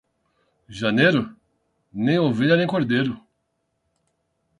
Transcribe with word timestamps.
Janeiro, 0.67 1.29
nem 1.93 2.17
ovelha 2.17 2.57
nem 2.57 2.65
cordeiro. 2.65 3.23